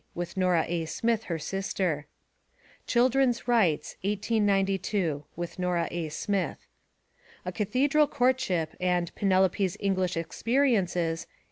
[0.15, 0.85] (With Nora A.
[0.85, 2.07] Smith, her sister.)
[2.87, 5.25] Children's Rights, 1892.
[5.35, 6.09] (With Nora A.
[6.09, 6.65] Smith.)
[7.45, 11.35] A Cathedral Courtship and Penelope's English Ex periences, 1893.